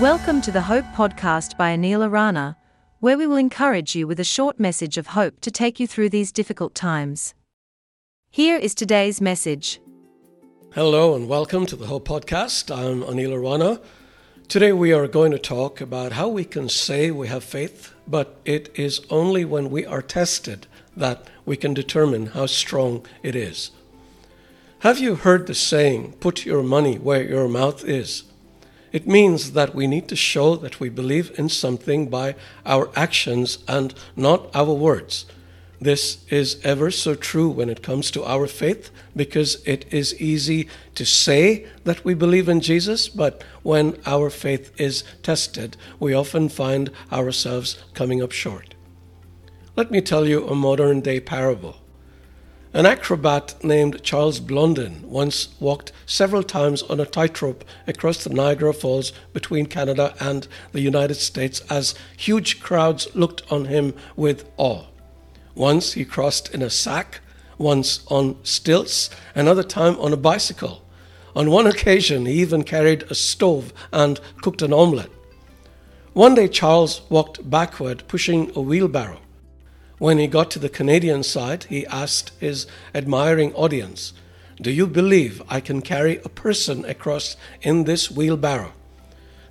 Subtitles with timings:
[0.00, 2.58] Welcome to the Hope Podcast by Anil Arana,
[3.00, 6.10] where we will encourage you with a short message of hope to take you through
[6.10, 7.32] these difficult times.
[8.28, 9.80] Here is today's message.
[10.74, 12.70] Hello and welcome to the Hope Podcast.
[12.70, 13.80] I'm Anil Arana.
[14.48, 18.38] Today we are going to talk about how we can say we have faith, but
[18.44, 23.70] it is only when we are tested that we can determine how strong it is.
[24.80, 28.24] Have you heard the saying, put your money where your mouth is?
[28.96, 33.58] It means that we need to show that we believe in something by our actions
[33.68, 35.26] and not our words.
[35.78, 40.66] This is ever so true when it comes to our faith because it is easy
[40.94, 46.48] to say that we believe in Jesus, but when our faith is tested, we often
[46.48, 48.76] find ourselves coming up short.
[49.76, 51.76] Let me tell you a modern day parable.
[52.76, 58.74] An acrobat named Charles Blondin once walked several times on a tightrope across the Niagara
[58.74, 64.84] Falls between Canada and the United States as huge crowds looked on him with awe.
[65.54, 67.20] Once he crossed in a sack,
[67.56, 70.84] once on stilts, another time on a bicycle.
[71.34, 75.08] On one occasion, he even carried a stove and cooked an omelette.
[76.12, 79.20] One day, Charles walked backward, pushing a wheelbarrow.
[79.98, 84.12] When he got to the Canadian side, he asked his admiring audience,
[84.60, 88.72] Do you believe I can carry a person across in this wheelbarrow?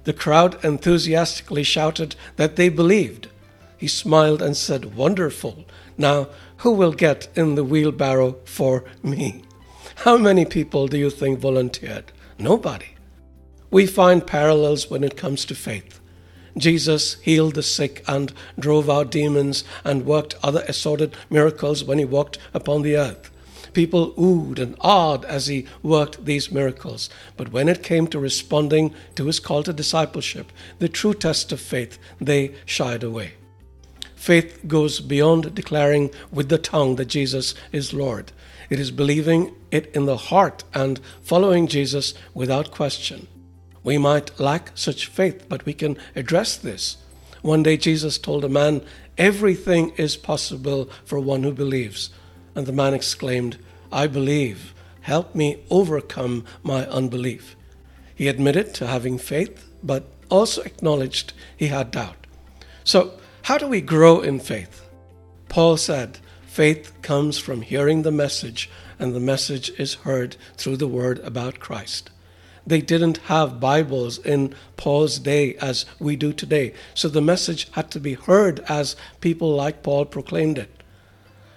[0.04, 3.30] The crowd enthusiastically shouted that they believed.
[3.78, 5.66] He smiled and said, Wonderful.
[5.98, 9.44] Now, who will get in the wheelbarrow for me?
[9.98, 12.12] How many people do you think volunteered?
[12.38, 12.96] Nobody.
[13.72, 16.00] We find parallels when it comes to faith.
[16.58, 22.06] Jesus healed the sick and drove out demons and worked other assorted miracles when he
[22.06, 23.30] walked upon the earth.
[23.74, 27.10] People oohed and awed as he worked these miracles.
[27.36, 31.60] But when it came to responding to his call to discipleship, the true test of
[31.60, 33.34] faith, they shied away.
[34.16, 38.32] Faith goes beyond declaring with the tongue that Jesus is Lord.
[38.70, 43.28] It is believing it in the heart and following Jesus without question.
[43.86, 46.98] We might lack such faith, but we can address this.
[47.44, 48.82] One day Jesus told a man,
[49.16, 52.10] Everything is possible for one who believes.
[52.56, 53.60] And the man exclaimed,
[53.92, 54.74] I believe.
[55.02, 57.56] Help me overcome my unbelief.
[58.16, 62.26] He admitted to having faith, but also acknowledged he had doubt.
[62.84, 64.82] So, how do we grow in faith?
[65.48, 66.18] Paul said,
[66.48, 68.68] Faith comes from hearing the message,
[68.98, 72.10] and the message is heard through the word about Christ.
[72.68, 76.74] They didn't have Bibles in Paul's day as we do today.
[76.94, 80.72] So the message had to be heard as people like Paul proclaimed it.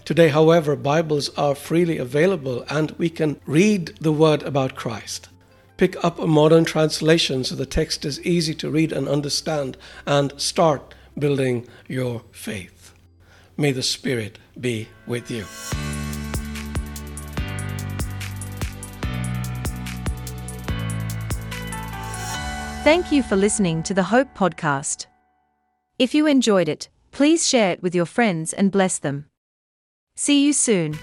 [0.04, 5.28] Today, however, Bibles are freely available and we can read the word about Christ.
[5.76, 9.76] Pick up a modern translation so the text is easy to read and understand
[10.06, 12.92] and start building your faith.
[13.56, 15.44] May the Spirit be with you.
[22.88, 25.08] Thank you for listening to the Hope Podcast.
[25.98, 29.26] If you enjoyed it, please share it with your friends and bless them.
[30.16, 30.98] See you soon.